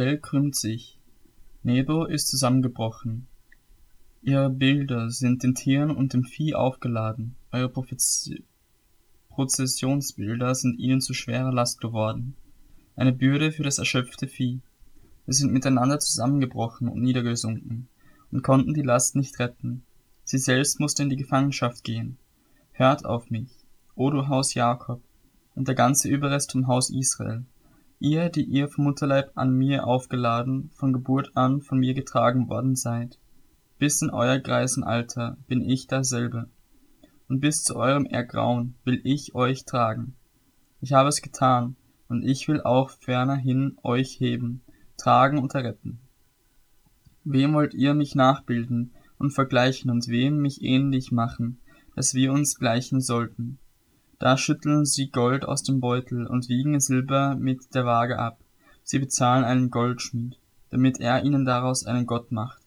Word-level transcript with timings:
Welt 0.00 0.22
krümmt 0.22 0.56
sich, 0.56 0.98
Nebo 1.62 2.06
ist 2.06 2.28
zusammengebrochen. 2.28 3.26
Ihre 4.22 4.48
Bilder 4.48 5.10
sind 5.10 5.42
den 5.42 5.54
Tieren 5.54 5.90
und 5.90 6.14
dem 6.14 6.24
Vieh 6.24 6.54
aufgeladen, 6.54 7.36
eure 7.52 7.68
Prophezie 7.68 8.42
Prozessionsbilder 9.28 10.54
sind 10.54 10.78
ihnen 10.78 11.02
zu 11.02 11.12
schwerer 11.12 11.52
Last 11.52 11.82
geworden, 11.82 12.34
eine 12.96 13.12
Bürde 13.12 13.52
für 13.52 13.62
das 13.62 13.76
erschöpfte 13.76 14.26
Vieh. 14.26 14.60
Sie 15.26 15.42
sind 15.42 15.52
miteinander 15.52 15.98
zusammengebrochen 15.98 16.88
und 16.88 17.02
niedergesunken 17.02 17.88
und 18.32 18.42
konnten 18.42 18.72
die 18.72 18.80
Last 18.80 19.16
nicht 19.16 19.38
retten. 19.38 19.82
Sie 20.24 20.38
selbst 20.38 20.80
musste 20.80 21.02
in 21.02 21.10
die 21.10 21.16
Gefangenschaft 21.16 21.84
gehen. 21.84 22.16
Hört 22.72 23.04
auf 23.04 23.28
mich, 23.28 23.50
o 23.96 24.08
du 24.08 24.28
Haus 24.28 24.54
Jakob, 24.54 25.02
und 25.54 25.68
der 25.68 25.74
ganze 25.74 26.08
Überrest 26.08 26.52
vom 26.52 26.68
Haus 26.68 26.88
Israel, 26.88 27.44
ihr, 28.00 28.30
die 28.30 28.44
ihr 28.44 28.68
vom 28.68 28.84
Mutterleib 28.84 29.30
an 29.36 29.52
mir 29.52 29.86
aufgeladen, 29.86 30.70
von 30.74 30.92
Geburt 30.92 31.36
an 31.36 31.60
von 31.60 31.78
mir 31.78 31.94
getragen 31.94 32.48
worden 32.48 32.74
seid. 32.74 33.18
Bis 33.78 34.02
in 34.02 34.10
euer 34.10 34.38
Greisenalter 34.38 35.36
bin 35.46 35.62
ich 35.62 35.86
dasselbe, 35.86 36.48
und 37.28 37.40
bis 37.40 37.62
zu 37.62 37.76
eurem 37.76 38.06
Ergrauen 38.06 38.74
will 38.84 39.00
ich 39.04 39.34
euch 39.34 39.64
tragen. 39.64 40.16
Ich 40.80 40.92
habe 40.92 41.08
es 41.08 41.22
getan, 41.22 41.76
und 42.08 42.24
ich 42.24 42.48
will 42.48 42.60
auch 42.62 42.90
fernerhin 42.90 43.76
euch 43.82 44.18
heben, 44.18 44.62
tragen 44.96 45.38
und 45.38 45.54
erretten. 45.54 46.00
Wem 47.24 47.54
wollt 47.54 47.74
ihr 47.74 47.94
mich 47.94 48.14
nachbilden 48.14 48.92
und 49.18 49.30
vergleichen 49.30 49.90
und 49.90 50.08
wem 50.08 50.38
mich 50.38 50.62
ähnlich 50.62 51.12
machen, 51.12 51.60
dass 51.94 52.14
wir 52.14 52.32
uns 52.32 52.56
gleichen 52.56 53.00
sollten? 53.00 53.58
Da 54.20 54.36
schütteln 54.36 54.84
sie 54.84 55.10
Gold 55.10 55.46
aus 55.46 55.62
dem 55.62 55.80
Beutel 55.80 56.26
und 56.26 56.50
wiegen 56.50 56.78
Silber 56.78 57.36
mit 57.36 57.74
der 57.74 57.86
Waage 57.86 58.18
ab. 58.18 58.38
Sie 58.82 58.98
bezahlen 58.98 59.44
einen 59.44 59.70
Goldschmied, 59.70 60.38
damit 60.68 61.00
er 61.00 61.24
ihnen 61.24 61.46
daraus 61.46 61.86
einen 61.86 62.04
Gott 62.04 62.30
macht, 62.30 62.60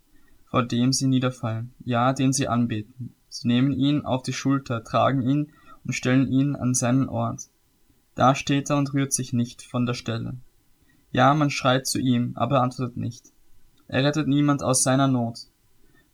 vor 0.46 0.64
dem 0.64 0.92
sie 0.92 1.06
niederfallen, 1.06 1.72
ja, 1.86 2.12
den 2.12 2.34
sie 2.34 2.48
anbeten. 2.48 3.14
Sie 3.30 3.48
nehmen 3.48 3.72
ihn 3.72 4.04
auf 4.04 4.24
die 4.24 4.34
Schulter, 4.34 4.84
tragen 4.84 5.22
ihn 5.22 5.52
und 5.86 5.94
stellen 5.94 6.28
ihn 6.28 6.56
an 6.56 6.74
seinen 6.74 7.08
Ort. 7.08 7.50
Da 8.16 8.34
steht 8.34 8.72
er 8.72 8.78
und 8.78 8.92
rührt 8.96 9.14
sich 9.14 9.32
nicht 9.32 9.62
von 9.62 9.86
der 9.86 9.94
Stelle. 9.94 10.38
Ja, 11.12 11.36
man 11.36 11.52
schreit 11.52 11.86
zu 11.86 12.00
ihm, 12.00 12.32
aber 12.34 12.58
er 12.58 12.64
antwortet 12.64 12.98
nicht. 12.98 13.32
Er 13.88 14.04
rettet 14.04 14.28
niemand 14.28 14.64
aus 14.64 14.82
seiner 14.82 15.08
Not. 15.08 15.42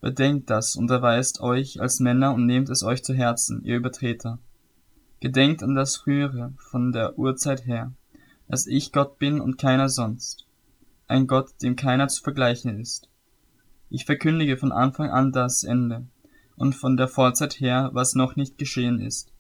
Bedenkt 0.02 0.50
das 0.50 0.76
und 0.76 0.92
erweist 0.92 1.40
euch 1.40 1.80
als 1.80 2.02
Männer 2.02 2.34
und 2.34 2.46
nehmt 2.46 2.70
es 2.70 2.84
euch 2.84 3.06
zu 3.06 3.14
Herzen, 3.14 3.64
ihr 3.64 3.78
Übertreter. 3.78 4.40
Gedenkt 5.22 5.64
an 5.64 5.76
das 5.76 5.98
Frühere 5.98 6.54
von 6.58 6.94
der 6.94 7.20
Urzeit 7.20 7.66
her, 7.66 7.92
dass 8.48 8.68
ich 8.68 8.94
Gott 8.94 9.20
bin 9.20 9.42
und 9.42 9.58
keiner 9.58 9.90
sonst, 9.90 10.46
ein 11.08 11.28
Gott, 11.28 11.50
dem 11.62 11.76
keiner 11.76 12.08
zu 12.08 12.24
vergleichen 12.24 12.80
ist. 12.80 13.10
Ich 13.90 14.06
verkündige 14.06 14.56
von 14.56 14.72
Anfang 14.72 15.10
an 15.10 15.34
das 15.34 15.66
Ende 15.66 16.08
und 16.56 16.74
von 16.74 16.96
der 16.96 17.10
Vorzeit 17.10 17.60
her, 17.60 17.90
was 17.92 18.16
noch 18.16 18.38
nicht 18.38 18.58
geschehen 18.58 19.02
ist. 19.02 19.34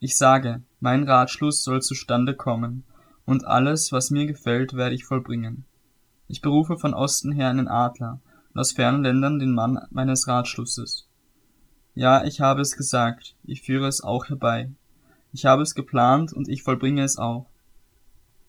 Ich 0.00 0.18
sage, 0.18 0.62
mein 0.80 1.04
Ratschluss 1.04 1.64
soll 1.64 1.80
zustande 1.80 2.34
kommen, 2.34 2.84
und 3.24 3.46
alles, 3.46 3.92
was 3.92 4.10
mir 4.10 4.26
gefällt, 4.26 4.74
werde 4.74 4.94
ich 4.94 5.04
vollbringen. 5.04 5.64
Ich 6.28 6.42
berufe 6.42 6.76
von 6.76 6.92
Osten 6.92 7.32
her 7.32 7.48
einen 7.48 7.68
Adler 7.68 8.20
und 8.52 8.60
aus 8.60 8.72
fernen 8.72 9.02
Ländern 9.02 9.38
den 9.38 9.54
Mann 9.54 9.78
meines 9.90 10.28
Ratschlusses. 10.28 11.06
Ja, 11.94 12.24
ich 12.24 12.40
habe 12.40 12.60
es 12.60 12.76
gesagt, 12.76 13.34
ich 13.44 13.62
führe 13.62 13.86
es 13.86 14.02
auch 14.02 14.28
herbei. 14.28 14.70
Ich 15.32 15.46
habe 15.46 15.62
es 15.62 15.74
geplant 15.74 16.32
und 16.32 16.48
ich 16.48 16.62
vollbringe 16.62 17.02
es 17.02 17.16
auch. 17.16 17.46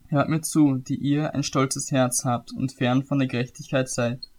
Hört 0.08 0.30
mir 0.30 0.42
zu, 0.42 0.76
die 0.76 0.98
ihr 0.98 1.34
ein 1.34 1.44
stolzes 1.44 1.92
Herz 1.92 2.26
habt 2.26 2.52
und 2.52 2.74
fern 2.74 3.04
von 3.04 3.20
der 3.20 3.28
Gerechtigkeit 3.28 3.90
seid. 3.90 4.30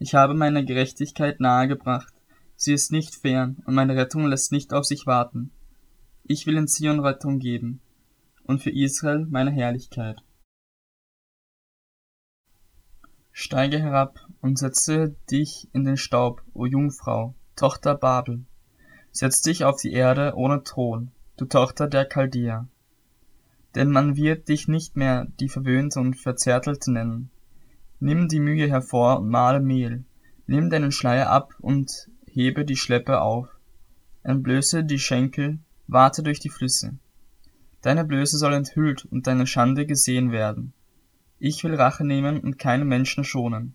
Ich 0.00 0.14
habe 0.14 0.34
meine 0.34 0.64
Gerechtigkeit 0.64 1.40
nahegebracht, 1.40 2.12
sie 2.56 2.72
ist 2.72 2.92
nicht 2.92 3.14
fern, 3.14 3.62
und 3.64 3.74
meine 3.74 3.96
Rettung 3.96 4.26
lässt 4.26 4.52
nicht 4.52 4.72
auf 4.74 4.84
sich 4.84 5.06
warten. 5.06 5.50
Ich 6.24 6.46
will 6.46 6.56
in 6.56 6.68
Zion 6.68 7.00
Rettung 7.00 7.38
geben, 7.38 7.80
und 8.44 8.62
für 8.62 8.70
Israel 8.70 9.26
meine 9.30 9.50
Herrlichkeit. 9.50 10.20
Steige 13.32 13.78
herab 13.78 14.18
und 14.40 14.58
setze 14.58 15.14
dich 15.30 15.68
in 15.72 15.84
den 15.84 15.96
Staub, 15.96 16.42
o 16.54 16.66
Jungfrau, 16.66 17.34
Tochter 17.54 17.94
Babel. 17.94 18.44
Setz 19.12 19.42
dich 19.42 19.64
auf 19.64 19.80
die 19.80 19.92
Erde 19.92 20.34
ohne 20.34 20.64
Thron, 20.64 21.12
du 21.38 21.44
Tochter 21.46 21.86
der 21.86 22.08
Chaldea. 22.08 22.68
Denn 23.74 23.90
man 23.90 24.16
wird 24.16 24.48
dich 24.48 24.68
nicht 24.68 24.96
mehr 24.96 25.26
die 25.40 25.48
Verwöhnte 25.48 26.00
und 26.00 26.18
Verzärtelte 26.18 26.92
nennen. 26.92 27.30
Nimm 28.00 28.28
die 28.28 28.40
Mühe 28.40 28.68
hervor 28.68 29.20
und 29.20 29.28
male 29.28 29.60
Mehl, 29.60 30.04
nimm 30.46 30.68
deinen 30.68 30.92
Schleier 30.92 31.30
ab 31.30 31.54
und 31.60 32.10
hebe 32.26 32.64
die 32.64 32.76
Schleppe 32.76 33.20
auf, 33.20 33.48
entblöße 34.22 34.84
die 34.84 34.98
Schenkel, 34.98 35.58
warte 35.86 36.22
durch 36.22 36.40
die 36.40 36.50
Flüsse. 36.50 36.98
Deine 37.82 38.04
Blöße 38.04 38.36
soll 38.38 38.54
enthüllt 38.54 39.04
und 39.04 39.26
deine 39.26 39.46
Schande 39.46 39.86
gesehen 39.86 40.32
werden. 40.32 40.72
Ich 41.38 41.62
will 41.62 41.74
Rache 41.76 42.04
nehmen 42.04 42.40
und 42.40 42.58
keine 42.58 42.84
Menschen 42.84 43.22
schonen. 43.22 43.74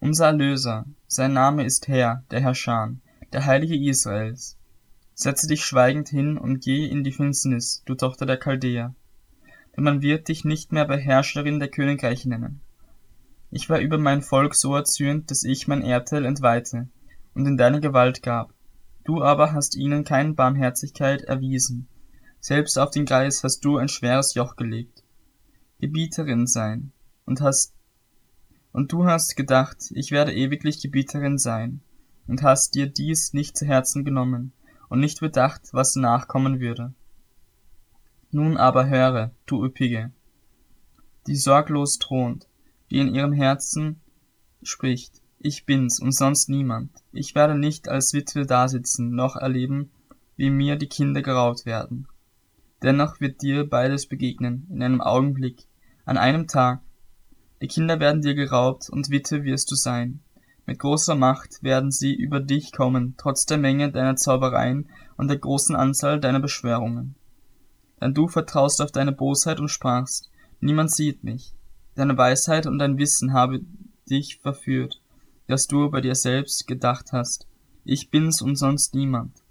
Unser 0.00 0.26
Erlöser, 0.26 0.84
sein 1.06 1.32
Name 1.32 1.64
ist 1.64 1.86
Herr, 1.86 2.24
der 2.32 2.40
Herrscher, 2.40 2.92
der 3.32 3.46
Heilige 3.46 3.76
Israels. 3.76 4.58
Setze 5.22 5.46
dich 5.46 5.64
schweigend 5.64 6.08
hin 6.08 6.36
und 6.36 6.64
geh 6.64 6.84
in 6.84 7.04
die 7.04 7.12
Finsternis, 7.12 7.84
du 7.86 7.94
Tochter 7.94 8.26
der 8.26 8.38
Chaldäer. 8.38 8.92
Denn 9.76 9.84
man 9.84 10.02
wird 10.02 10.26
dich 10.26 10.44
nicht 10.44 10.72
mehr 10.72 10.84
Beherrscherin 10.84 11.60
der 11.60 11.68
Königreiche 11.68 12.28
nennen. 12.28 12.60
Ich 13.52 13.70
war 13.70 13.78
über 13.78 13.98
mein 13.98 14.22
Volk 14.22 14.56
so 14.56 14.74
erzürnt, 14.74 15.30
dass 15.30 15.44
ich 15.44 15.68
mein 15.68 15.82
Erbteil 15.82 16.24
entweihte 16.24 16.88
und 17.34 17.46
in 17.46 17.56
deine 17.56 17.80
Gewalt 17.80 18.24
gab. 18.24 18.52
Du 19.04 19.22
aber 19.22 19.52
hast 19.52 19.76
ihnen 19.76 20.02
keine 20.02 20.32
Barmherzigkeit 20.32 21.22
erwiesen. 21.22 21.86
Selbst 22.40 22.76
auf 22.76 22.90
den 22.90 23.04
Geist 23.04 23.44
hast 23.44 23.60
du 23.60 23.76
ein 23.76 23.88
schweres 23.88 24.34
Joch 24.34 24.56
gelegt. 24.56 25.04
Gebieterin 25.78 26.48
sein 26.48 26.90
und 27.26 27.40
hast 27.40 27.74
und 28.72 28.90
du 28.90 29.04
hast 29.04 29.36
gedacht, 29.36 29.92
ich 29.94 30.10
werde 30.10 30.34
ewiglich 30.34 30.82
Gebieterin 30.82 31.38
sein 31.38 31.80
und 32.26 32.42
hast 32.42 32.74
dir 32.74 32.88
dies 32.88 33.32
nicht 33.34 33.56
zu 33.56 33.66
Herzen 33.66 34.04
genommen 34.04 34.52
und 34.92 35.00
nicht 35.00 35.20
bedacht, 35.20 35.70
was 35.72 35.96
nachkommen 35.96 36.60
würde. 36.60 36.92
Nun 38.30 38.58
aber 38.58 38.90
höre, 38.90 39.30
du 39.46 39.64
Üppige, 39.64 40.12
die 41.26 41.36
sorglos 41.36 41.98
thront, 41.98 42.46
die 42.90 42.98
in 42.98 43.14
ihrem 43.14 43.32
Herzen 43.32 44.02
spricht, 44.62 45.22
ich 45.38 45.64
bin's 45.64 45.98
und 45.98 46.12
sonst 46.12 46.50
niemand. 46.50 46.90
Ich 47.10 47.34
werde 47.34 47.58
nicht 47.58 47.88
als 47.88 48.12
Witwe 48.12 48.44
dasitzen, 48.44 49.14
noch 49.14 49.36
erleben, 49.36 49.90
wie 50.36 50.50
mir 50.50 50.76
die 50.76 50.88
Kinder 50.88 51.22
geraubt 51.22 51.64
werden. 51.64 52.06
Dennoch 52.82 53.18
wird 53.18 53.40
dir 53.40 53.66
beides 53.66 54.06
begegnen, 54.06 54.66
in 54.70 54.82
einem 54.82 55.00
Augenblick, 55.00 55.64
an 56.04 56.18
einem 56.18 56.48
Tag. 56.48 56.82
Die 57.62 57.68
Kinder 57.68 57.98
werden 57.98 58.20
dir 58.20 58.34
geraubt 58.34 58.90
und 58.90 59.08
Witwe 59.08 59.44
wirst 59.44 59.70
du 59.70 59.74
sein. 59.74 60.20
Mit 60.66 60.78
großer 60.78 61.14
Macht 61.14 61.62
werden 61.62 61.90
sie 61.90 62.14
über 62.14 62.40
dich 62.40 62.72
kommen, 62.72 63.14
trotz 63.16 63.46
der 63.46 63.58
Menge 63.58 63.90
deiner 63.90 64.16
Zaubereien 64.16 64.88
und 65.16 65.28
der 65.28 65.38
großen 65.38 65.74
Anzahl 65.74 66.20
deiner 66.20 66.40
Beschwörungen. 66.40 67.16
Denn 68.00 68.14
du 68.14 68.28
vertraust 68.28 68.80
auf 68.80 68.92
deine 68.92 69.12
Bosheit 69.12 69.60
und 69.60 69.68
sprachst, 69.68 70.30
niemand 70.60 70.90
sieht 70.90 71.24
mich. 71.24 71.54
Deine 71.94 72.16
Weisheit 72.16 72.66
und 72.66 72.78
dein 72.78 72.98
Wissen 72.98 73.32
habe 73.32 73.60
dich 74.08 74.38
verführt, 74.38 75.00
dass 75.46 75.66
du 75.66 75.90
bei 75.90 76.00
dir 76.00 76.14
selbst 76.14 76.66
gedacht 76.66 77.12
hast, 77.12 77.46
ich 77.84 78.10
bin's 78.10 78.42
und 78.42 78.56
sonst 78.56 78.94
niemand. 78.94 79.42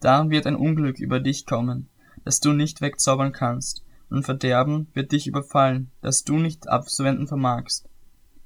Darum 0.00 0.30
wird 0.30 0.46
ein 0.46 0.56
Unglück 0.56 0.98
über 0.98 1.20
dich 1.20 1.46
kommen, 1.46 1.88
das 2.24 2.40
du 2.40 2.52
nicht 2.52 2.80
wegzaubern 2.80 3.32
kannst, 3.32 3.84
und 4.08 4.24
Verderben 4.24 4.88
wird 4.94 5.12
dich 5.12 5.26
überfallen, 5.26 5.90
das 6.00 6.24
du 6.24 6.36
nicht 6.36 6.68
abzuwenden 6.68 7.28
vermagst. 7.28 7.89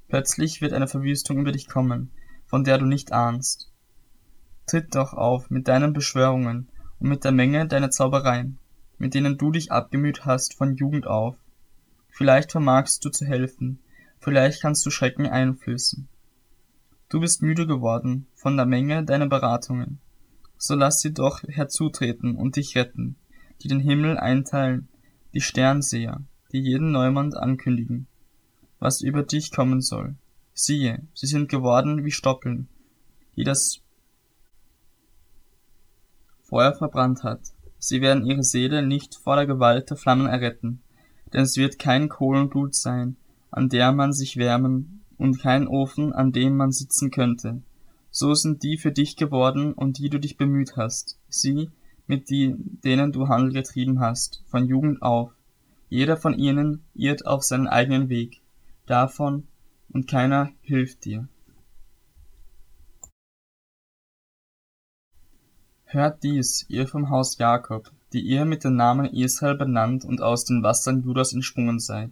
Plötzlich 0.07 0.61
wird 0.61 0.73
eine 0.73 0.87
Verwüstung 0.87 1.39
über 1.39 1.51
dich 1.51 1.67
kommen, 1.67 2.11
von 2.45 2.63
der 2.63 2.77
du 2.77 2.85
nicht 2.85 3.11
ahnst. 3.11 3.71
Tritt 4.67 4.95
doch 4.95 5.13
auf 5.13 5.49
mit 5.49 5.67
deinen 5.67 5.93
Beschwörungen 5.93 6.69
und 6.99 7.09
mit 7.09 7.23
der 7.23 7.31
Menge 7.31 7.67
deiner 7.67 7.89
Zaubereien, 7.89 8.59
mit 8.97 9.13
denen 9.13 9.37
du 9.37 9.51
dich 9.51 9.71
abgemüht 9.71 10.25
hast 10.25 10.53
von 10.53 10.75
Jugend 10.75 11.07
auf. 11.07 11.37
Vielleicht 12.09 12.51
vermagst 12.51 13.03
du 13.03 13.09
zu 13.09 13.25
helfen, 13.25 13.79
vielleicht 14.19 14.61
kannst 14.61 14.85
du 14.85 14.91
Schrecken 14.91 15.25
einflößen. 15.25 16.07
Du 17.09 17.19
bist 17.19 17.41
müde 17.41 17.67
geworden 17.67 18.27
von 18.35 18.57
der 18.57 18.65
Menge 18.65 19.03
deiner 19.03 19.27
Beratungen. 19.27 19.99
So 20.57 20.75
lass 20.75 21.01
sie 21.01 21.13
doch 21.13 21.43
herzutreten 21.43 22.35
und 22.35 22.55
dich 22.55 22.75
retten, 22.75 23.17
die 23.61 23.67
den 23.67 23.79
Himmel 23.79 24.17
einteilen, 24.17 24.87
die 25.33 25.41
Sternseher, 25.41 26.21
die 26.51 26.59
jeden 26.59 26.91
Neumond 26.91 27.35
ankündigen 27.35 28.07
was 28.79 29.01
über 29.01 29.23
dich 29.23 29.51
kommen 29.51 29.81
soll. 29.81 30.15
Siehe, 30.53 31.01
sie 31.13 31.27
sind 31.27 31.49
geworden 31.49 32.05
wie 32.05 32.11
Stoppeln, 32.11 32.67
die 33.35 33.43
das 33.43 33.81
Feuer 36.43 36.73
verbrannt 36.73 37.23
hat. 37.23 37.41
Sie 37.79 38.01
werden 38.01 38.25
ihre 38.25 38.43
Seele 38.43 38.85
nicht 38.85 39.15
vor 39.15 39.35
der 39.35 39.45
Gewalt 39.45 39.89
der 39.89 39.97
Flammen 39.97 40.27
erretten, 40.27 40.81
denn 41.33 41.41
es 41.41 41.57
wird 41.57 41.79
kein 41.79 42.07
Kohlenblut 42.09 42.75
sein, 42.75 43.17
an 43.51 43.69
der 43.69 43.91
man 43.91 44.13
sich 44.13 44.37
wärmen, 44.37 45.01
und 45.17 45.39
kein 45.39 45.67
Ofen, 45.67 46.13
an 46.13 46.31
dem 46.31 46.57
man 46.57 46.71
sitzen 46.71 47.11
könnte. 47.11 47.61
So 48.11 48.33
sind 48.33 48.63
die 48.63 48.77
für 48.77 48.91
dich 48.91 49.15
geworden, 49.15 49.73
um 49.73 49.93
die 49.93 50.09
du 50.09 50.19
dich 50.19 50.37
bemüht 50.37 50.77
hast, 50.77 51.17
sie, 51.29 51.69
mit 52.07 52.29
die, 52.29 52.55
denen 52.57 53.11
du 53.11 53.27
Handel 53.27 53.53
getrieben 53.53 53.99
hast, 53.99 54.43
von 54.47 54.65
Jugend 54.65 55.01
auf. 55.01 55.31
Jeder 55.89 56.17
von 56.17 56.37
ihnen 56.37 56.83
irrt 56.93 57.25
auf 57.25 57.43
seinen 57.43 57.67
eigenen 57.67 58.09
Weg, 58.09 58.41
davon, 58.85 59.47
und 59.89 60.07
keiner 60.07 60.51
hilft 60.61 61.05
dir. 61.05 61.27
Hört 65.85 66.23
dies, 66.23 66.65
ihr 66.67 66.87
vom 66.87 67.09
Haus 67.09 67.37
Jakob, 67.37 67.91
die 68.11 68.19
ihr 68.19 68.43
mit 68.43 68.63
dem 68.63 68.75
Namen 68.75 69.05
Israel 69.05 69.55
benannt 69.55 70.03
und 70.03 70.21
aus 70.21 70.43
den 70.43 70.63
Wassern 70.63 71.03
Judas 71.03 71.31
entsprungen 71.31 71.79
seid, 71.79 72.11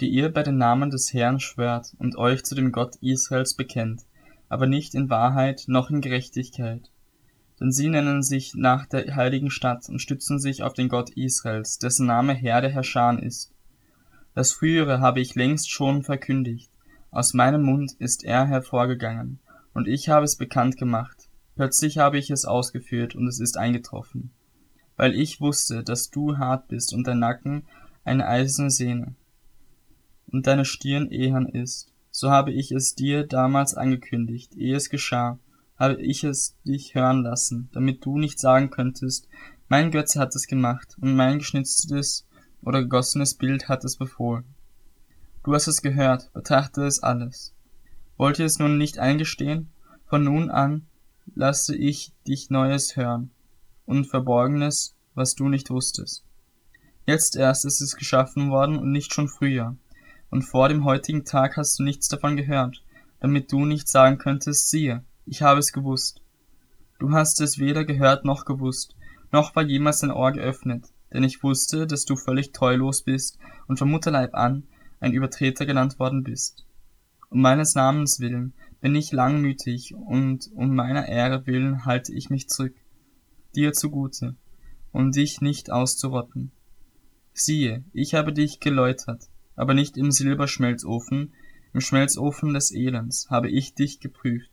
die 0.00 0.08
ihr 0.08 0.32
bei 0.32 0.42
den 0.42 0.56
Namen 0.56 0.90
des 0.90 1.12
Herrn 1.12 1.38
schwört 1.38 1.94
und 1.98 2.16
euch 2.16 2.42
zu 2.44 2.54
dem 2.54 2.72
Gott 2.72 2.96
Israels 3.02 3.54
bekennt, 3.54 4.02
aber 4.48 4.66
nicht 4.66 4.94
in 4.94 5.10
Wahrheit 5.10 5.64
noch 5.66 5.90
in 5.90 6.00
Gerechtigkeit. 6.00 6.90
Denn 7.60 7.70
sie 7.70 7.88
nennen 7.88 8.22
sich 8.22 8.54
nach 8.54 8.86
der 8.86 9.14
heiligen 9.14 9.50
Stadt 9.50 9.88
und 9.88 10.00
stützen 10.00 10.38
sich 10.38 10.62
auf 10.62 10.72
den 10.72 10.88
Gott 10.88 11.10
Israels, 11.10 11.78
dessen 11.78 12.06
Name 12.06 12.32
Herr 12.32 12.60
der 12.60 12.70
Herrscher 12.70 13.22
ist. 13.22 13.51
Das 14.34 14.52
Frühere 14.52 15.00
habe 15.00 15.20
ich 15.20 15.34
längst 15.34 15.70
schon 15.70 16.02
verkündigt, 16.02 16.70
aus 17.10 17.34
meinem 17.34 17.62
Mund 17.62 17.92
ist 17.98 18.24
er 18.24 18.46
hervorgegangen, 18.46 19.40
und 19.74 19.88
ich 19.88 20.08
habe 20.08 20.24
es 20.24 20.36
bekannt 20.36 20.76
gemacht, 20.76 21.28
Plötzlich 21.54 21.98
habe 21.98 22.18
ich 22.18 22.30
es 22.30 22.44
ausgeführt 22.44 23.14
und 23.14 23.26
es 23.26 23.38
ist 23.38 23.58
eingetroffen. 23.58 24.30
Weil 24.96 25.14
ich 25.14 25.40
wusste, 25.40 25.82
dass 25.82 26.10
du 26.10 26.38
hart 26.38 26.68
bist 26.68 26.94
und 26.94 27.06
dein 27.06 27.18
Nacken 27.18 27.64
eine 28.04 28.26
eiserne 28.26 28.70
Sehne 28.70 29.14
und 30.26 30.46
deine 30.46 30.64
Stirn 30.64 31.10
ehern 31.10 31.46
ist, 31.46 31.92
so 32.10 32.30
habe 32.30 32.52
ich 32.52 32.72
es 32.72 32.94
dir 32.94 33.26
damals 33.26 33.74
angekündigt, 33.74 34.54
ehe 34.54 34.76
es 34.76 34.90
geschah, 34.90 35.38
habe 35.76 36.00
ich 36.00 36.24
es 36.24 36.56
dich 36.64 36.94
hören 36.94 37.22
lassen, 37.22 37.68
damit 37.72 38.04
du 38.04 38.18
nicht 38.18 38.38
sagen 38.38 38.70
könntest, 38.70 39.28
mein 39.68 39.90
Götze 39.90 40.20
hat 40.20 40.34
es 40.34 40.46
gemacht 40.46 40.96
und 41.00 41.14
mein 41.14 41.38
geschnitztes 41.38 42.26
oder 42.62 42.82
gegossenes 42.82 43.34
Bild 43.34 43.68
hat 43.68 43.84
es 43.84 43.96
befohlen. 43.96 44.44
Du 45.44 45.54
hast 45.54 45.66
es 45.66 45.82
gehört, 45.82 46.32
betrachte 46.32 46.84
es 46.84 47.02
alles. 47.02 47.52
Wollt 48.16 48.38
ihr 48.38 48.46
es 48.46 48.58
nun 48.58 48.78
nicht 48.78 48.98
eingestehen? 48.98 49.70
Von 50.06 50.24
nun 50.24 50.50
an 50.50 50.86
lasse 51.34 51.74
ich 51.74 52.12
dich 52.26 52.50
Neues 52.50 52.96
hören 52.96 53.30
und 53.86 54.06
Verborgenes, 54.06 54.94
was 55.14 55.34
du 55.34 55.48
nicht 55.48 55.70
wusstest. 55.70 56.24
Jetzt 57.06 57.36
erst 57.36 57.64
ist 57.64 57.80
es 57.80 57.96
geschaffen 57.96 58.50
worden 58.50 58.78
und 58.78 58.92
nicht 58.92 59.12
schon 59.12 59.28
früher. 59.28 59.76
Und 60.30 60.42
vor 60.42 60.68
dem 60.68 60.84
heutigen 60.84 61.24
Tag 61.24 61.56
hast 61.56 61.78
du 61.78 61.82
nichts 61.82 62.08
davon 62.08 62.36
gehört, 62.36 62.82
damit 63.20 63.50
du 63.52 63.64
nicht 63.64 63.88
sagen 63.88 64.18
könntest, 64.18 64.70
siehe, 64.70 65.04
ich 65.26 65.42
habe 65.42 65.58
es 65.58 65.72
gewusst. 65.72 66.20
Du 66.98 67.10
hast 67.10 67.40
es 67.40 67.58
weder 67.58 67.84
gehört 67.84 68.24
noch 68.24 68.44
gewusst, 68.44 68.94
noch 69.32 69.56
war 69.56 69.64
jemals 69.64 70.00
dein 70.00 70.12
Ohr 70.12 70.32
geöffnet, 70.32 70.91
denn 71.12 71.24
ich 71.24 71.42
wusste, 71.42 71.86
dass 71.86 72.04
du 72.04 72.16
völlig 72.16 72.52
treulos 72.52 73.02
bist 73.02 73.38
und 73.66 73.78
vom 73.78 73.90
Mutterleib 73.90 74.34
an 74.34 74.64
ein 75.00 75.12
Übertreter 75.12 75.66
genannt 75.66 75.98
worden 75.98 76.22
bist. 76.22 76.64
Um 77.28 77.40
meines 77.40 77.74
Namens 77.74 78.20
willen 78.20 78.52
bin 78.80 78.94
ich 78.94 79.12
langmütig 79.12 79.94
und 79.94 80.50
um 80.54 80.74
meiner 80.74 81.08
Ehre 81.08 81.46
willen 81.46 81.84
halte 81.84 82.12
ich 82.12 82.30
mich 82.30 82.48
zurück, 82.48 82.74
dir 83.54 83.72
zugute, 83.72 84.36
um 84.92 85.12
dich 85.12 85.40
nicht 85.40 85.70
auszurotten. 85.70 86.52
Siehe, 87.32 87.84
ich 87.92 88.14
habe 88.14 88.32
dich 88.32 88.60
geläutert, 88.60 89.30
aber 89.56 89.74
nicht 89.74 89.96
im 89.96 90.10
Silberschmelzofen, 90.10 91.32
im 91.72 91.80
Schmelzofen 91.80 92.52
des 92.52 92.70
Elends 92.70 93.30
habe 93.30 93.48
ich 93.50 93.74
dich 93.74 94.00
geprüft. 94.00 94.50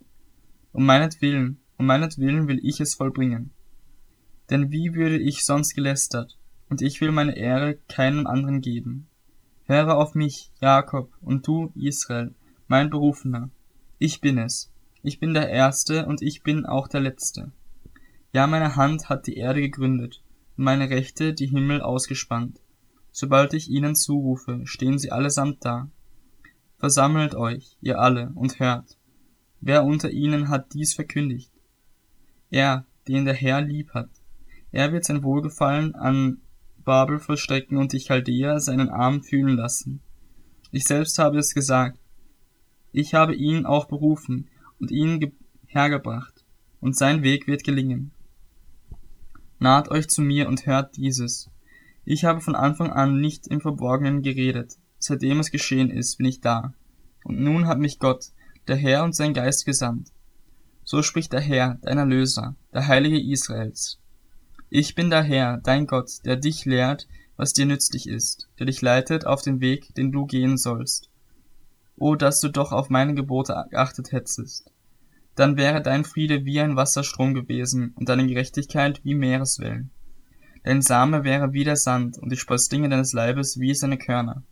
Um 0.71 0.85
meinetwillen, 0.85 1.59
um 1.77 1.85
meinetwillen 1.85 2.47
will 2.47 2.59
ich 2.63 2.79
es 2.79 2.95
vollbringen. 2.95 3.51
Denn 4.49 4.71
wie 4.71 4.93
würde 4.93 5.19
ich 5.19 5.45
sonst 5.45 5.75
gelästert, 5.75 6.38
und 6.69 6.81
ich 6.81 7.01
will 7.01 7.11
meine 7.11 7.35
Ehre 7.35 7.77
keinem 7.87 8.27
anderen 8.27 8.61
geben. 8.61 9.07
Höre 9.65 9.97
auf 9.97 10.15
mich, 10.15 10.51
Jakob, 10.61 11.11
und 11.21 11.45
du, 11.45 11.71
Israel, 11.75 12.33
mein 12.67 12.89
Berufener, 12.89 13.49
ich 13.97 14.21
bin 14.21 14.37
es. 14.37 14.71
Ich 15.01 15.19
bin 15.19 15.33
der 15.33 15.49
Erste 15.49 16.05
und 16.05 16.21
ich 16.21 16.43
bin 16.43 16.65
auch 16.65 16.87
der 16.87 17.01
Letzte. 17.01 17.51
Ja, 18.33 18.47
meine 18.47 18.75
Hand 18.75 19.09
hat 19.09 19.27
die 19.27 19.37
Erde 19.37 19.61
gegründet 19.61 20.23
und 20.57 20.63
meine 20.63 20.89
Rechte 20.89 21.33
die 21.33 21.47
Himmel 21.47 21.81
ausgespannt. 21.81 22.61
Sobald 23.11 23.53
ich 23.53 23.69
ihnen 23.69 23.95
zurufe, 23.95 24.61
stehen 24.65 24.99
sie 24.99 25.11
allesamt 25.11 25.65
da. 25.65 25.89
Versammelt 26.77 27.35
euch, 27.35 27.77
ihr 27.81 27.99
alle, 27.99 28.31
und 28.35 28.59
hört. 28.59 28.97
Wer 29.61 29.83
unter 29.83 30.09
ihnen 30.09 30.49
hat 30.49 30.73
dies 30.73 30.93
verkündigt? 30.93 31.51
Er, 32.49 32.85
den 33.07 33.25
der 33.25 33.33
Herr 33.33 33.61
lieb 33.61 33.93
hat. 33.93 34.09
Er 34.71 34.93
wird 34.93 35.05
sein 35.05 35.23
Wohlgefallen 35.23 35.95
an 35.95 36.41
Babel 36.89 37.19
vollstrecken 37.19 37.77
und 37.77 37.93
die 37.93 37.99
Chaldäer 37.99 38.59
seinen 38.59 38.89
Arm 38.89 39.21
fühlen 39.21 39.55
lassen. 39.55 40.01
Ich 40.71 40.85
selbst 40.85 41.19
habe 41.19 41.37
es 41.37 41.53
gesagt, 41.53 41.99
ich 42.91 43.13
habe 43.13 43.35
ihn 43.35 43.67
auch 43.67 43.85
berufen 43.85 44.49
und 44.79 44.89
ihn 44.89 45.31
hergebracht, 45.67 46.43
und 46.81 46.97
sein 46.97 47.21
Weg 47.21 47.45
wird 47.45 47.63
gelingen. 47.63 48.09
Naht 49.59 49.91
euch 49.91 50.07
zu 50.07 50.23
mir 50.23 50.47
und 50.47 50.65
hört 50.65 50.97
dieses. 50.97 51.51
Ich 52.05 52.25
habe 52.25 52.41
von 52.41 52.55
Anfang 52.55 52.89
an 52.89 53.21
nicht 53.21 53.45
im 53.45 53.61
Verborgenen 53.61 54.23
geredet, 54.23 54.79
seitdem 54.97 55.39
es 55.39 55.51
geschehen 55.51 55.91
ist, 55.91 56.17
bin 56.17 56.25
ich 56.25 56.41
da. 56.41 56.73
Und 57.23 57.39
nun 57.39 57.67
hat 57.67 57.77
mich 57.77 57.99
Gott, 57.99 58.31
der 58.67 58.77
Herr 58.77 59.03
und 59.03 59.15
sein 59.15 59.35
Geist 59.35 59.63
gesandt. 59.63 60.09
So 60.83 61.03
spricht 61.03 61.33
der 61.33 61.41
Herr, 61.41 61.77
dein 61.83 61.99
Erlöser, 61.99 62.55
der 62.73 62.87
Heilige 62.87 63.21
Israels. 63.21 63.99
Ich 64.71 64.93
bin 64.93 65.09
der 65.09 65.23
Herr, 65.23 65.57
dein 65.57 65.87
Gott, 65.87 66.23
der 66.25 66.35
dich 66.35 66.65
lehrt, 66.65 67.07
was 67.37 67.53
dir 67.53 67.65
nützlich 67.65 68.07
ist, 68.07 68.49
der 68.59 68.67
dich 68.67 68.83
leitet 68.83 69.25
auf 69.25 69.41
den 69.41 69.61
Weg, 69.61 69.95
den 69.95 70.11
du 70.11 70.27
gehen 70.27 70.57
sollst. 70.57 71.09
O, 71.97 72.13
dass 72.13 72.39
du 72.39 72.49
doch 72.49 72.71
auf 72.71 72.91
meine 72.91 73.15
Gebote 73.15 73.65
geachtet 73.71 74.11
hättest. 74.11 74.71
Dann 75.33 75.57
wäre 75.57 75.81
dein 75.81 76.05
Friede 76.05 76.45
wie 76.45 76.59
ein 76.59 76.75
Wasserstrom 76.75 77.33
gewesen 77.33 77.93
und 77.95 78.09
deine 78.09 78.27
Gerechtigkeit 78.27 79.03
wie 79.03 79.15
Meereswellen. 79.15 79.89
Dein 80.63 80.83
Same 80.83 81.23
wäre 81.23 81.51
wie 81.51 81.63
der 81.63 81.77
Sand 81.77 82.19
und 82.19 82.31
die 82.31 82.37
Sprösslinge 82.37 82.89
deines 82.89 83.11
Leibes 83.11 83.59
wie 83.59 83.73
seine 83.73 83.97
Körner. 83.97 84.43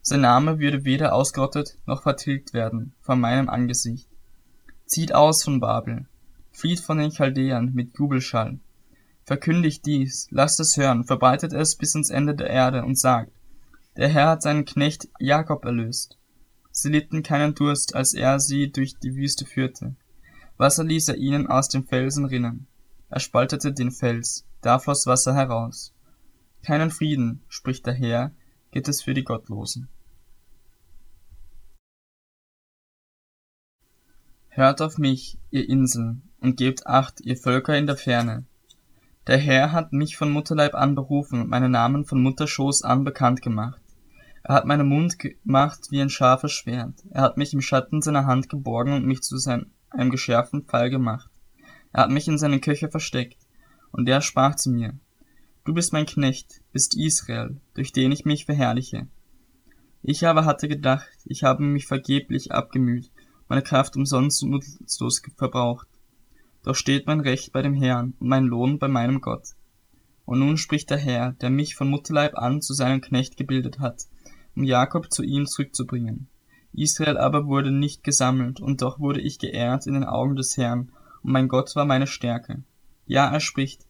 Sein 0.00 0.20
Name 0.20 0.60
würde 0.60 0.84
weder 0.84 1.12
ausgerottet 1.12 1.76
noch 1.86 2.02
vertilgt 2.02 2.54
werden 2.54 2.94
von 3.00 3.18
meinem 3.18 3.48
Angesicht. 3.48 4.08
Zieht 4.84 5.12
aus 5.12 5.42
von 5.42 5.58
Babel, 5.58 6.06
flieht 6.52 6.78
von 6.78 6.98
den 6.98 7.10
Chaldäern 7.10 7.72
mit 7.74 7.98
Jubelschall. 7.98 8.60
Verkündigt 9.26 9.84
dies, 9.84 10.28
lasst 10.30 10.60
es 10.60 10.76
hören, 10.76 11.02
verbreitet 11.02 11.52
es 11.52 11.74
bis 11.74 11.96
ans 11.96 12.10
Ende 12.10 12.36
der 12.36 12.48
Erde 12.48 12.84
und 12.84 12.96
sagt, 12.96 13.32
der 13.96 14.08
Herr 14.08 14.28
hat 14.28 14.42
seinen 14.42 14.64
Knecht 14.64 15.08
Jakob 15.18 15.64
erlöst. 15.64 16.16
Sie 16.70 16.90
litten 16.90 17.24
keinen 17.24 17.54
Durst, 17.56 17.96
als 17.96 18.14
er 18.14 18.38
sie 18.38 18.70
durch 18.70 18.96
die 18.98 19.16
Wüste 19.16 19.44
führte. 19.44 19.96
Wasser 20.58 20.84
ließ 20.84 21.08
er 21.08 21.16
ihnen 21.16 21.48
aus 21.48 21.68
dem 21.68 21.84
Felsen 21.84 22.24
rinnen. 22.26 22.68
Er 23.10 23.18
spaltete 23.18 23.72
den 23.72 23.90
Fels, 23.90 24.44
da 24.60 24.78
floss 24.78 25.06
Wasser 25.06 25.34
heraus. 25.34 25.92
Keinen 26.64 26.92
Frieden, 26.92 27.42
spricht 27.48 27.84
der 27.86 27.94
Herr, 27.94 28.30
gibt 28.70 28.86
es 28.86 29.02
für 29.02 29.14
die 29.14 29.24
Gottlosen. 29.24 29.88
Hört 34.50 34.80
auf 34.80 34.98
mich, 34.98 35.36
ihr 35.50 35.68
Inseln, 35.68 36.22
und 36.40 36.56
gebt 36.56 36.86
acht, 36.86 37.20
ihr 37.22 37.36
Völker 37.36 37.76
in 37.76 37.86
der 37.86 37.96
Ferne. 37.96 38.44
Der 39.26 39.38
Herr 39.38 39.72
hat 39.72 39.92
mich 39.92 40.16
von 40.16 40.30
Mutterleib 40.30 40.76
an 40.76 40.94
berufen 40.94 41.40
und 41.40 41.48
meinen 41.48 41.72
Namen 41.72 42.04
von 42.04 42.22
Mutterschoß 42.22 42.82
an 42.82 43.02
bekannt 43.02 43.42
gemacht. 43.42 43.82
Er 44.44 44.54
hat 44.54 44.66
meinen 44.66 44.88
Mund 44.88 45.18
gemacht 45.18 45.88
wie 45.90 46.00
ein 46.00 46.10
scharfes 46.10 46.52
Schwert. 46.52 47.02
Er 47.10 47.22
hat 47.22 47.36
mich 47.36 47.52
im 47.52 47.60
Schatten 47.60 48.02
seiner 48.02 48.26
Hand 48.26 48.48
geborgen 48.48 48.92
und 48.92 49.04
mich 49.04 49.22
zu 49.22 49.36
seinem, 49.36 49.72
einem 49.90 50.10
geschärften 50.10 50.62
Pfeil 50.62 50.90
gemacht. 50.90 51.28
Er 51.92 52.04
hat 52.04 52.10
mich 52.10 52.28
in 52.28 52.38
seinen 52.38 52.60
Köcher 52.60 52.88
versteckt. 52.88 53.38
Und 53.90 54.08
er 54.08 54.20
sprach 54.20 54.54
zu 54.54 54.70
mir, 54.70 54.94
Du 55.64 55.74
bist 55.74 55.92
mein 55.92 56.06
Knecht, 56.06 56.60
bist 56.70 56.96
Israel, 56.96 57.60
durch 57.74 57.90
den 57.90 58.12
ich 58.12 58.24
mich 58.24 58.44
verherrliche. 58.44 59.08
Ich 60.02 60.24
aber 60.24 60.44
hatte 60.44 60.68
gedacht, 60.68 61.10
ich 61.24 61.42
habe 61.42 61.64
mich 61.64 61.86
vergeblich 61.88 62.52
abgemüht, 62.52 63.10
meine 63.48 63.62
Kraft 63.62 63.96
umsonst 63.96 64.44
und 64.44 64.50
nutzlos 64.50 65.20
verbraucht. 65.36 65.88
Doch 66.66 66.74
steht 66.74 67.06
mein 67.06 67.20
Recht 67.20 67.52
bei 67.52 67.62
dem 67.62 67.74
Herrn 67.74 68.14
und 68.18 68.26
mein 68.26 68.44
Lohn 68.44 68.80
bei 68.80 68.88
meinem 68.88 69.20
Gott. 69.20 69.50
Und 70.24 70.40
nun 70.40 70.56
spricht 70.56 70.90
der 70.90 70.98
Herr, 70.98 71.30
der 71.34 71.48
mich 71.48 71.76
von 71.76 71.88
Mutterleib 71.88 72.36
an 72.36 72.60
zu 72.60 72.74
seinem 72.74 73.00
Knecht 73.00 73.36
gebildet 73.36 73.78
hat, 73.78 74.06
um 74.56 74.64
Jakob 74.64 75.12
zu 75.12 75.22
ihm 75.22 75.46
zurückzubringen. 75.46 76.26
Israel 76.72 77.18
aber 77.18 77.46
wurde 77.46 77.70
nicht 77.70 78.02
gesammelt, 78.02 78.60
und 78.60 78.82
doch 78.82 78.98
wurde 78.98 79.20
ich 79.20 79.38
geehrt 79.38 79.86
in 79.86 79.94
den 79.94 80.02
Augen 80.02 80.34
des 80.34 80.56
Herrn, 80.56 80.90
und 81.22 81.30
mein 81.30 81.46
Gott 81.46 81.76
war 81.76 81.84
meine 81.84 82.08
Stärke. 82.08 82.64
Ja, 83.06 83.30
er 83.30 83.38
spricht, 83.38 83.86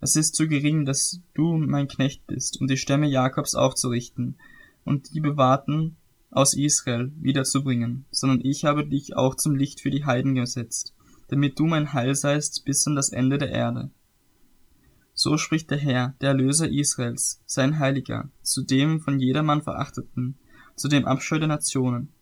es 0.00 0.16
ist 0.16 0.34
zu 0.34 0.48
gering, 0.48 0.84
dass 0.84 1.20
du 1.34 1.56
mein 1.56 1.86
Knecht 1.86 2.26
bist, 2.26 2.60
um 2.60 2.66
die 2.66 2.76
Stämme 2.76 3.06
Jakobs 3.06 3.54
aufzurichten, 3.54 4.34
und 4.84 5.14
die 5.14 5.20
bewahrten 5.20 5.94
aus 6.32 6.54
Israel 6.54 7.12
wiederzubringen, 7.20 8.06
sondern 8.10 8.40
ich 8.42 8.64
habe 8.64 8.84
dich 8.84 9.16
auch 9.16 9.36
zum 9.36 9.54
Licht 9.54 9.80
für 9.80 9.90
die 9.90 10.04
Heiden 10.04 10.34
gesetzt, 10.34 10.94
damit 11.28 11.58
du 11.58 11.66
mein 11.66 11.92
Heil 11.92 12.14
seist 12.14 12.64
bis 12.64 12.86
an 12.86 12.96
das 12.96 13.10
Ende 13.10 13.38
der 13.38 13.50
Erde. 13.50 13.90
So 15.14 15.36
spricht 15.36 15.70
der 15.70 15.78
Herr, 15.78 16.14
der 16.20 16.30
Erlöser 16.30 16.68
Israels, 16.68 17.42
sein 17.44 17.78
Heiliger, 17.78 18.30
zu 18.42 18.62
dem 18.62 19.00
von 19.00 19.18
jedermann 19.18 19.62
verachteten, 19.62 20.38
zu 20.76 20.88
dem 20.88 21.06
Abscheu 21.06 21.38
der 21.38 21.48
Nationen, 21.48 22.12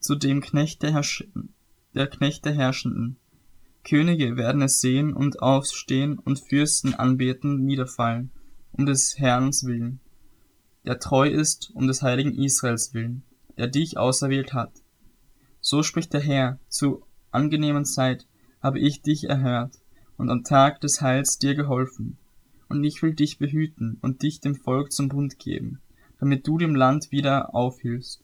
zu 0.00 0.16
dem 0.16 0.40
Knecht 0.40 0.82
der, 0.82 0.92
Herrsch 0.92 1.24
der 1.94 2.08
Knecht 2.08 2.44
der 2.44 2.52
Herrschenden. 2.52 3.16
Könige 3.84 4.36
werden 4.36 4.60
es 4.62 4.80
sehen 4.80 5.12
und 5.14 5.40
aufstehen 5.40 6.18
und 6.18 6.40
Fürsten 6.40 6.94
anbeten 6.94 7.64
niederfallen, 7.64 8.30
um 8.72 8.86
des 8.86 9.18
Herrn 9.18 9.50
willen, 9.62 10.00
der 10.84 10.98
treu 10.98 11.28
ist 11.28 11.70
um 11.74 11.86
des 11.86 12.02
heiligen 12.02 12.34
Israels 12.34 12.94
willen, 12.94 13.22
der 13.56 13.68
dich 13.68 13.98
auserwählt 13.98 14.52
hat. 14.52 14.72
So 15.60 15.82
spricht 15.82 16.12
der 16.12 16.20
Herr, 16.20 16.58
zu 16.68 17.04
angenehmen 17.30 17.84
Zeit 17.84 18.26
habe 18.62 18.78
ich 18.78 19.02
dich 19.02 19.28
erhört 19.28 19.78
und 20.16 20.30
am 20.30 20.44
Tag 20.44 20.80
des 20.80 21.00
Heils 21.00 21.38
dir 21.38 21.54
geholfen. 21.54 22.18
Und 22.68 22.84
ich 22.84 23.02
will 23.02 23.14
dich 23.14 23.38
behüten 23.38 23.98
und 24.00 24.22
dich 24.22 24.40
dem 24.40 24.54
Volk 24.54 24.92
zum 24.92 25.08
Bund 25.08 25.38
geben, 25.38 25.80
damit 26.18 26.46
du 26.46 26.58
dem 26.58 26.74
Land 26.74 27.10
wieder 27.10 27.54
aufhilfst 27.54 28.22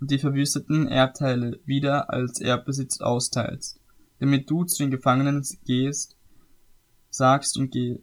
und 0.00 0.10
die 0.10 0.18
verwüsteten 0.18 0.88
Erbteile 0.88 1.60
wieder 1.64 2.10
als 2.10 2.40
Erbbesitz 2.40 3.00
austeilst, 3.00 3.80
damit 4.18 4.50
du 4.50 4.64
zu 4.64 4.82
den 4.82 4.90
Gefangenen 4.90 5.42
gehst, 5.64 6.16
sagst 7.10 7.56
und 7.56 7.70
geh, 7.70 8.00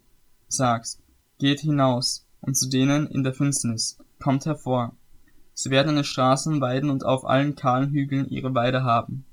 sagst, 0.48 1.02
geht 1.38 1.60
hinaus, 1.60 2.26
und 2.42 2.58
zu 2.58 2.70
denen 2.70 3.08
in 3.08 3.24
der 3.24 3.34
Finsternis, 3.34 3.98
kommt 4.20 4.46
hervor. 4.46 4.96
Sie 5.54 5.70
werden 5.70 5.96
den 5.96 6.04
Straßen 6.04 6.62
weiden 6.62 6.90
und 6.90 7.06
auf 7.06 7.26
allen 7.26 7.56
kahlen 7.56 7.92
Hügeln 7.92 8.30
ihre 8.30 8.54
Weide 8.56 8.84
haben. 8.84 9.26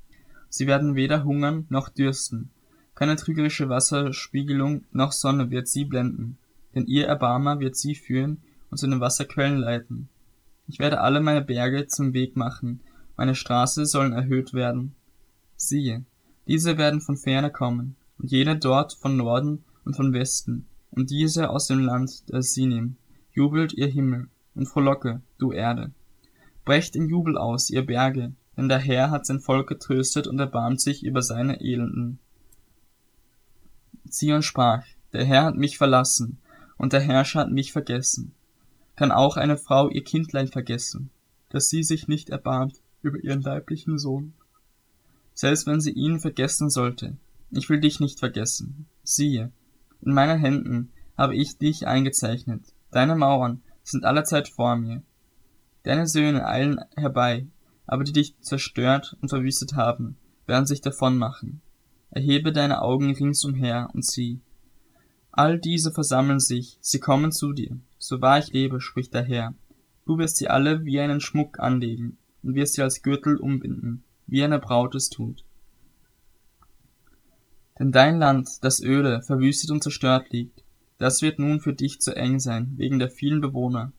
Sie 0.51 0.67
werden 0.67 0.97
weder 0.97 1.25
hungern 1.25 1.65
noch 1.71 1.89
dürsten. 1.89 2.51
Keine 2.95 3.17
trügerische 3.17 3.71
Wasserspiegelung 3.71 4.85
noch 4.93 5.13
Sonne 5.13 5.51
wird 5.51 5.69
sie 5.69 5.87
blenden, 5.87 6.37
denn 6.75 6.87
ihr 6.87 7.07
Erbarmer 7.07 7.61
wird 7.61 7.77
sie 7.77 7.95
führen 7.95 8.43
und 8.71 8.77
zu 8.77 8.87
den 8.87 9.01
Wasserquellen 9.01 9.59
leiten. 9.59 10.09
Ich 10.69 10.79
werde 10.79 11.01
alle 11.01 11.21
meine 11.21 11.41
Berge 11.41 11.87
zum 11.87 12.13
Weg 12.13 12.37
machen, 12.37 12.81
meine 13.17 13.35
Straße 13.35 13.87
sollen 13.87 14.13
erhöht 14.13 14.53
werden. 14.53 14.95
Siehe, 15.57 16.05
diese 16.47 16.79
werden 16.79 17.01
von 17.01 17.17
ferne 17.17 17.51
kommen, 17.51 17.97
und 18.19 18.31
jene 18.31 18.59
dort 18.59 18.93
von 18.93 19.17
Norden 19.17 19.65
und 19.85 19.95
von 19.95 20.13
Westen, 20.13 20.67
und 20.91 21.11
diese 21.11 21.51
aus 21.51 21.69
dem 21.69 21.81
Land 21.81 22.29
der 22.29 22.43
Sinim. 22.43 22.97
Jubelt 23.33 23.73
ihr 23.73 23.87
Himmel, 23.87 24.29
und 24.55 24.67
frohlocke, 24.67 25.21
du 25.39 25.53
Erde. 25.53 25.91
Brecht 26.65 26.97
in 26.97 27.09
Jubel 27.09 27.39
aus, 27.39 27.71
ihr 27.71 27.87
Berge, 27.87 28.33
denn 28.61 28.69
der 28.69 28.79
Herr 28.79 29.11
hat 29.11 29.25
sein 29.25 29.41
Volk 29.41 29.71
getröstet 29.71 30.27
und 30.27 30.39
erbarmt 30.39 30.83
sich 30.83 31.03
über 31.03 31.23
seine 31.23 31.63
Elenden. 31.63 32.19
Zion 34.07 34.43
sprach, 34.43 34.85
der 35.15 35.25
Herr 35.25 35.45
hat 35.45 35.57
mich 35.57 35.79
verlassen, 35.79 36.37
und 36.77 36.93
der 36.93 37.01
Herrscher 37.01 37.41
hat 37.41 37.51
mich 37.51 37.73
vergessen. 37.73 38.35
Kann 38.97 39.13
auch 39.13 39.39
eine 39.39 39.57
Frau 39.57 39.89
ihr 39.89 40.05
Kindlein 40.05 40.49
vergessen, 40.49 41.09
dass 41.49 41.71
sie 41.71 41.83
sich 41.83 42.07
nicht 42.07 42.29
erbarmt 42.29 42.83
über 43.01 43.19
ihren 43.25 43.41
leiblichen 43.41 43.99
Sohn? 43.99 44.35
Selbst 45.33 45.67
wenn 45.67 45.81
sie 45.81 45.93
ihn 45.93 46.21
vergessen 46.21 46.69
sollte, 46.69 47.17
ich 47.51 47.71
will 47.71 47.81
dich 47.81 47.99
nicht 47.99 48.19
vergessen. 48.19 48.85
Siehe, 49.03 49.51
in 50.03 50.13
meinen 50.13 50.39
Händen 50.39 50.93
habe 51.17 51.35
ich 51.35 51.57
dich 51.57 51.87
eingezeichnet, 51.87 52.63
deine 52.91 53.17
Mauern 53.17 53.63
sind 53.85 54.05
allerzeit 54.05 54.49
vor 54.49 54.77
mir. 54.77 55.03
Deine 55.83 56.07
Söhne 56.07 56.47
eilen 56.47 56.85
herbei, 56.95 57.47
aber 57.87 58.05
die 58.05 58.13
dich 58.13 58.39
zerstört 58.41 59.17
und 59.21 59.29
verwüstet 59.29 59.75
haben, 59.75 60.17
werden 60.47 60.67
sich 60.67 60.81
davonmachen. 60.81 61.61
Erhebe 62.11 62.53
deine 62.53 62.83
Augen 62.83 63.15
ringsumher 63.15 63.89
und 63.95 64.05
sieh. 64.05 64.41
All 65.33 65.59
diese 65.59 65.93
versammeln 65.93 66.41
sich, 66.41 66.79
sie 66.81 66.99
kommen 66.99 67.31
zu 67.33 67.53
dir. 67.53 67.79
So 67.99 68.21
wahr 68.21 68.39
ich 68.39 68.53
lebe, 68.53 68.81
spricht 68.81 69.15
der 69.15 69.23
Herr. 69.23 69.55
Du 70.07 70.19
wirst 70.19 70.37
sie 70.39 70.49
alle 70.49 70.85
wie 70.85 70.99
einen 70.99 71.21
Schmuck 71.21 71.61
anlegen 71.61 72.19
und 72.43 72.55
wirst 72.55 72.75
sie 72.75 72.83
als 72.83 73.03
Gürtel 73.03 73.37
umbinden, 73.37 74.03
wie 74.27 74.43
eine 74.43 74.59
Braut 74.59 74.95
es 74.95 75.09
tut. 75.09 75.45
Denn 77.79 77.93
dein 77.93 78.19
Land, 78.19 78.63
das 78.63 78.83
öde, 78.83 79.23
verwüstet 79.23 79.71
und 79.71 79.83
zerstört 79.83 80.31
liegt, 80.31 80.63
das 80.99 81.23
wird 81.23 81.39
nun 81.39 81.61
für 81.61 81.73
dich 81.73 82.01
zu 82.01 82.15
eng 82.15 82.39
sein, 82.41 82.75
wegen 82.77 82.99
der 82.99 83.09
vielen 83.09 83.41
Bewohner, 83.41 83.93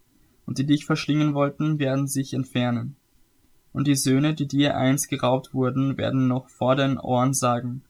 und 0.46 0.60
die 0.60 0.66
dich 0.66 0.86
verschlingen 0.86 1.34
wollten, 1.34 1.80
werden 1.80 2.08
sich 2.08 2.34
entfernen. 2.34 2.96
Und 3.74 3.88
die 3.88 3.96
Söhne, 3.96 4.34
die 4.34 4.48
dir 4.48 4.75
einst 4.75 5.10
geraubt 5.10 5.54
wurden, 5.54 5.98
werden 5.98 6.28
noch 6.28 6.50
vor 6.50 6.75
deinen 6.75 6.98
Ohren 6.98 7.34
sagen, 7.34 7.84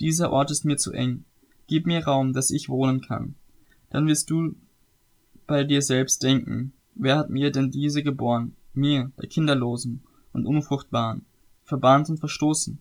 dieser 0.00 0.32
Ort 0.32 0.50
ist 0.50 0.64
mir 0.64 0.76
zu 0.76 0.92
eng, 0.92 1.24
gib 1.66 1.86
mir 1.86 2.04
Raum, 2.04 2.32
dass 2.32 2.50
ich 2.50 2.68
wohnen 2.68 3.00
kann. 3.00 3.34
Dann 3.90 4.06
wirst 4.06 4.30
du 4.30 4.54
bei 5.46 5.64
dir 5.64 5.82
selbst 5.82 6.22
denken, 6.22 6.72
wer 6.94 7.16
hat 7.16 7.30
mir 7.30 7.50
denn 7.50 7.70
diese 7.70 8.02
geboren, 8.02 8.56
mir, 8.74 9.12
der 9.20 9.28
Kinderlosen 9.28 10.02
und 10.32 10.46
Unfruchtbaren, 10.46 11.24
verbannt 11.62 12.10
und 12.10 12.18
verstoßen? 12.18 12.78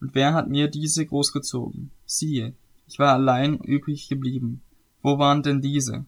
Und 0.00 0.14
wer 0.14 0.32
hat 0.32 0.48
mir 0.48 0.68
diese 0.68 1.04
großgezogen? 1.04 1.90
Siehe, 2.06 2.54
ich 2.86 2.98
war 2.98 3.12
allein 3.12 3.58
übrig 3.58 4.08
geblieben, 4.08 4.62
wo 5.02 5.18
waren 5.18 5.42
denn 5.42 5.60
diese? 5.60 6.06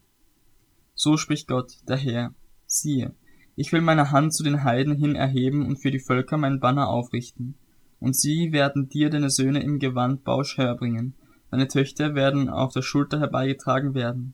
So 0.95 1.17
spricht 1.17 1.49
Gott, 1.49 1.79
der 1.89 1.97
Herr. 1.97 2.35
Siehe, 2.67 3.15
ich 3.61 3.73
will 3.73 3.83
meine 3.83 4.11
Hand 4.11 4.33
zu 4.33 4.43
den 4.43 4.65
Heiden 4.65 4.97
hin 4.97 5.15
erheben 5.15 5.67
und 5.67 5.77
für 5.77 5.91
die 5.91 5.99
Völker 5.99 6.39
mein 6.39 6.61
Banner 6.61 6.89
aufrichten. 6.89 7.57
Und 7.99 8.17
sie 8.17 8.53
werden 8.53 8.89
dir 8.89 9.11
deine 9.11 9.29
Söhne 9.29 9.63
im 9.63 9.79
Gewandbausch 9.79 10.57
herbringen, 10.57 11.15
deine 11.51 11.69
Töchter 11.69 12.15
werden 12.15 12.49
auf 12.49 12.73
der 12.73 12.81
Schulter 12.81 13.21
herbeigetragen 13.21 13.93
werden. 13.95 14.33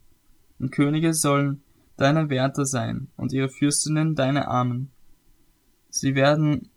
Und 0.61 0.71
Könige 0.71 1.13
sollen 1.13 1.63
deine 1.97 2.31
Wärter 2.31 2.65
sein, 2.67 3.09
und 3.17 3.33
ihre 3.33 3.49
Fürstinnen 3.49 4.15
deine 4.15 4.47
Armen. 4.47 4.93
Sie 5.91 6.15
werden 6.15 6.69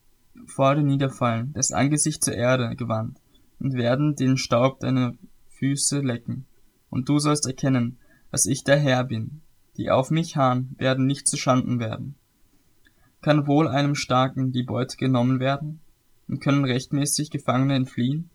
vor 0.48 0.74
dir 0.74 0.82
niederfallen, 0.82 1.53
das 1.53 1.72
Angesicht 1.72 2.24
zur 2.24 2.34
Erde 2.34 2.75
gewandt, 2.75 3.20
und 3.60 3.75
werden 3.75 4.15
den 4.15 4.38
Staub 4.38 4.79
deiner 4.79 5.13
Füße 5.50 6.00
lecken 6.00 6.48
und 6.89 7.10
du 7.10 7.20
sollst 7.20 7.46
erkennen, 7.46 8.00
dass 8.32 8.46
ich 8.46 8.63
der 8.63 8.77
Herr 8.77 9.03
bin. 9.03 9.41
Die 9.77 9.91
auf 9.91 10.10
mich 10.12 10.36
harren, 10.36 10.75
werden 10.77 11.06
nicht 11.06 11.27
zu 11.27 11.38
Schanden 11.38 11.79
werden. 11.79 12.15
Kann 13.21 13.47
wohl 13.47 13.67
einem 13.67 13.95
Starken 13.95 14.51
die 14.53 14.63
Beute 14.63 14.95
genommen 14.95 15.39
werden? 15.39 15.81
Und 16.27 16.41
können 16.41 16.63
rechtmäßig 16.63 17.31
Gefangene 17.31 17.75
entfliehen? 17.75 18.29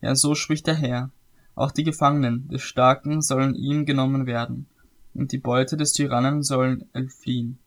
Ja, 0.00 0.14
so 0.14 0.34
spricht 0.34 0.66
der 0.66 0.76
Herr. 0.76 1.10
Auch 1.54 1.72
die 1.72 1.82
Gefangenen 1.82 2.48
des 2.48 2.62
Starken 2.62 3.20
sollen 3.20 3.54
ihm 3.54 3.84
genommen 3.84 4.26
werden, 4.26 4.66
und 5.12 5.32
die 5.32 5.38
Beute 5.38 5.76
des 5.76 5.92
Tyrannen 5.92 6.42
sollen 6.44 6.84
entfliehen. 6.92 7.58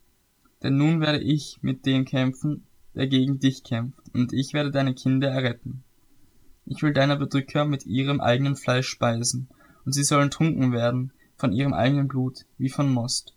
Denn 0.63 0.77
nun 0.77 1.01
werde 1.01 1.19
ich 1.19 1.59
mit 1.61 1.85
dem 1.85 2.05
kämpfen, 2.05 2.63
der 2.95 3.07
gegen 3.07 3.39
dich 3.39 3.63
kämpft, 3.63 3.99
und 4.13 4.31
ich 4.31 4.53
werde 4.53 4.71
deine 4.71 4.93
Kinder 4.93 5.29
erretten. 5.29 5.83
Ich 6.65 6.81
will 6.81 6.93
deine 6.93 7.17
Bedrücker 7.17 7.65
mit 7.65 7.85
ihrem 7.85 8.21
eigenen 8.21 8.55
Fleisch 8.55 8.87
speisen, 8.87 9.49
und 9.83 9.91
sie 9.91 10.05
sollen 10.05 10.31
trunken 10.31 10.71
werden 10.71 11.11
von 11.35 11.51
ihrem 11.51 11.73
eigenen 11.73 12.07
Blut, 12.07 12.45
wie 12.57 12.69
von 12.69 12.91
Most. 12.91 13.35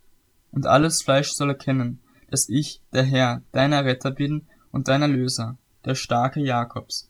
Und 0.52 0.66
alles 0.66 1.02
Fleisch 1.02 1.32
soll 1.32 1.48
erkennen, 1.48 1.98
dass 2.34 2.48
ich, 2.48 2.80
der 2.92 3.04
Herr, 3.04 3.42
deiner 3.52 3.84
Retter 3.84 4.10
bin 4.10 4.48
und 4.72 4.88
deiner 4.88 5.06
Löser, 5.06 5.56
der 5.84 5.94
Starke 5.94 6.40
Jakobs. 6.40 7.08